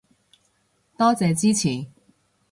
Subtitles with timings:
[0.97, 1.85] 多謝支持